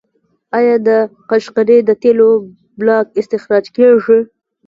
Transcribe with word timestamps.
آیا 0.57 0.75
د 0.87 0.89
قشقري 1.29 1.77
د 1.83 1.89
تیلو 2.01 2.29
بلاک 2.79 3.05
استخراج 3.19 3.65
کیږي؟ 3.75 4.19